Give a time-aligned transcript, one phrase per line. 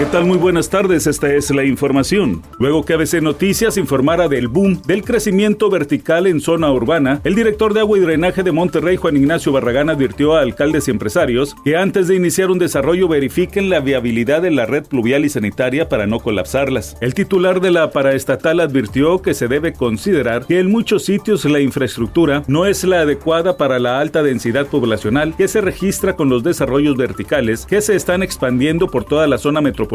[0.00, 0.24] ¿Qué tal?
[0.24, 2.40] Muy buenas tardes, esta es la información.
[2.58, 7.74] Luego que ABC Noticias informara del boom del crecimiento vertical en zona urbana, el director
[7.74, 11.76] de agua y drenaje de Monterrey, Juan Ignacio Barragán, advirtió a alcaldes y empresarios que
[11.76, 16.06] antes de iniciar un desarrollo verifiquen la viabilidad de la red pluvial y sanitaria para
[16.06, 16.96] no colapsarlas.
[17.02, 21.60] El titular de la paraestatal advirtió que se debe considerar que en muchos sitios la
[21.60, 26.42] infraestructura no es la adecuada para la alta densidad poblacional que se registra con los
[26.42, 29.89] desarrollos verticales que se están expandiendo por toda la zona metropolitana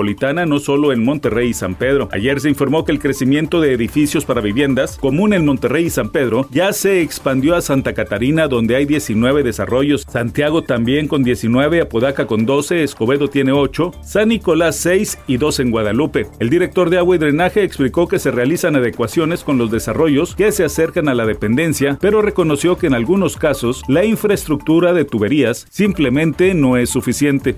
[0.45, 2.09] no solo en Monterrey y San Pedro.
[2.11, 6.09] Ayer se informó que el crecimiento de edificios para viviendas, común en Monterrey y San
[6.09, 11.79] Pedro, ya se expandió a Santa Catarina, donde hay 19 desarrollos, Santiago también con 19,
[11.79, 16.27] Apodaca con 12, Escobedo tiene 8, San Nicolás 6 y 2 en Guadalupe.
[16.39, 20.51] El director de agua y drenaje explicó que se realizan adecuaciones con los desarrollos que
[20.51, 25.65] se acercan a la dependencia, pero reconoció que en algunos casos la infraestructura de tuberías
[25.69, 27.55] simplemente no es suficiente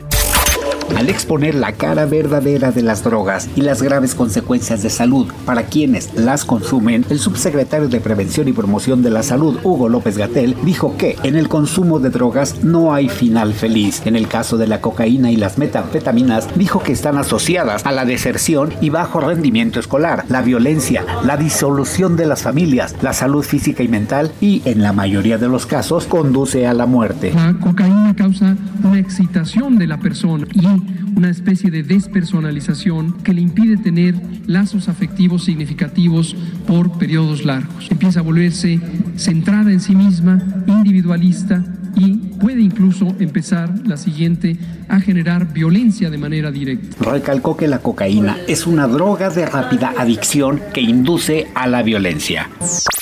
[0.96, 5.64] al exponer la cara verdadera de las drogas y las graves consecuencias de salud para
[5.64, 10.56] quienes las consumen, el subsecretario de Prevención y Promoción de la Salud, Hugo López Gatel,
[10.64, 14.02] dijo que en el consumo de drogas no hay final feliz.
[14.06, 18.06] En el caso de la cocaína y las metanfetaminas, dijo que están asociadas a la
[18.06, 23.84] deserción y bajo rendimiento escolar, la violencia, la disolución de las familias, la salud física
[23.84, 27.34] y mental y, en la mayoría de los casos, conduce a la muerte.
[27.34, 30.66] La cocaína causa una excitación de la persona y
[31.16, 37.90] una especie de despersonalización que le impide tener lazos afectivos significativos por periodos largos.
[37.92, 38.80] Empieza a volverse
[39.16, 41.64] centrada en sí misma, individualista
[41.98, 47.12] y puede incluso empezar la siguiente a generar violencia de manera directa.
[47.12, 52.50] Recalcó que la cocaína es una droga de rápida adicción que induce a la violencia.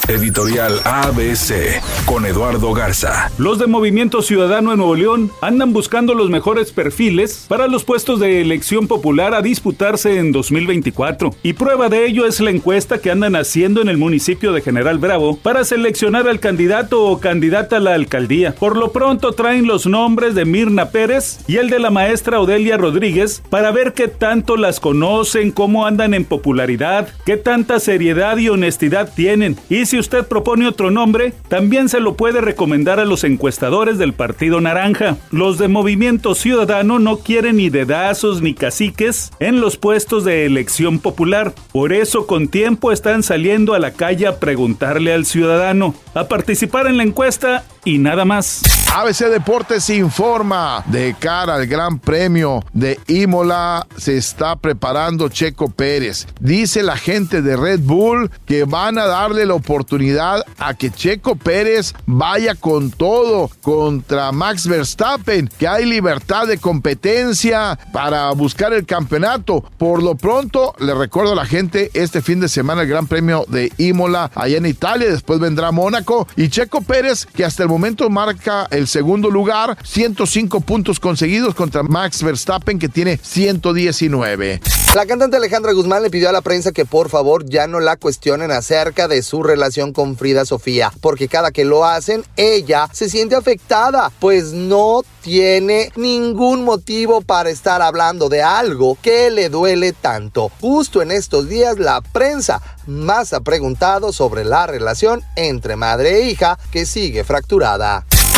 [0.07, 3.31] Editorial ABC con Eduardo Garza.
[3.39, 8.19] Los de Movimiento Ciudadano en Nuevo León andan buscando los mejores perfiles para los puestos
[8.19, 11.35] de elección popular a disputarse en 2024.
[11.41, 14.99] Y prueba de ello es la encuesta que andan haciendo en el municipio de General
[14.99, 18.53] Bravo para seleccionar al candidato o candidata a la alcaldía.
[18.53, 22.77] Por lo pronto traen los nombres de Mirna Pérez y el de la maestra Odelia
[22.77, 28.49] Rodríguez para ver qué tanto las conocen, cómo andan en popularidad, qué tanta seriedad y
[28.49, 29.57] honestidad tienen.
[29.69, 34.13] Y si usted propone otro nombre, también se lo puede recomendar a los encuestadores del
[34.13, 35.17] Partido Naranja.
[35.31, 40.99] Los de Movimiento Ciudadano no quieren ni dedazos ni caciques en los puestos de elección
[40.99, 41.53] popular.
[41.71, 46.87] Por eso con tiempo están saliendo a la calle a preguntarle al ciudadano, a participar
[46.87, 48.61] en la encuesta y nada más.
[48.97, 56.27] ABC Deportes informa de cara al Gran Premio de Imola se está preparando Checo Pérez.
[56.39, 61.35] Dice la gente de Red Bull que van a darle la oportunidad a que Checo
[61.35, 68.85] Pérez vaya con todo contra Max Verstappen, que hay libertad de competencia para buscar el
[68.85, 69.61] campeonato.
[69.77, 73.43] Por lo pronto, le recuerdo a la gente este fin de semana el Gran Premio
[73.49, 78.09] de Imola allá en Italia, después vendrá Mónaco y Checo Pérez que hasta el momento
[78.09, 84.61] marca segundo lugar, 105 puntos conseguidos contra Max Verstappen que tiene 119.
[84.95, 87.97] La cantante Alejandra Guzmán le pidió a la prensa que por favor ya no la
[87.97, 93.09] cuestionen acerca de su relación con Frida Sofía, porque cada que lo hacen, ella se
[93.09, 99.91] siente afectada, pues no tiene ningún motivo para estar hablando de algo que le duele
[99.91, 100.49] tanto.
[100.61, 106.29] Justo en estos días la prensa más ha preguntado sobre la relación entre madre e
[106.29, 108.05] hija que sigue fracturada.